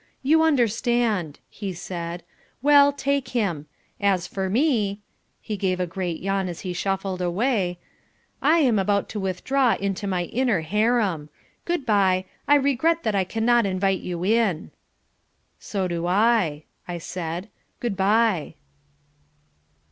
"You 0.23 0.41
understand," 0.41 1.37
he 1.47 1.73
said, 1.73 2.23
"well, 2.63 2.91
take 2.91 3.27
him. 3.37 3.67
As 3.99 4.25
for 4.25 4.49
me," 4.49 4.99
he 5.41 5.55
gave 5.55 5.79
a 5.79 5.85
great 5.85 6.19
yawn 6.21 6.49
as 6.49 6.61
he 6.61 6.73
shuffled 6.73 7.21
away, 7.21 7.77
"I 8.41 8.57
am 8.61 8.79
about 8.79 9.09
to 9.09 9.19
withdraw 9.19 9.75
into 9.79 10.07
my 10.07 10.23
Inner 10.23 10.61
Harem. 10.61 11.29
Goodbye. 11.65 12.25
I 12.47 12.55
regret 12.55 13.03
that 13.03 13.13
I 13.13 13.25
cannot 13.25 13.67
invite 13.67 13.99
you 14.01 14.25
in." 14.25 14.71
"So 15.59 15.87
do 15.87 16.07
I," 16.07 16.63
I 16.87 16.97
said. 16.97 17.49
"Goodbye." 17.79 18.55